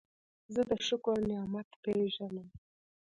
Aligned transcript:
زه 0.53 0.61
د 0.69 0.71
شکر 0.87 1.17
نعمت 1.29 1.69
پېژنم. 1.83 2.47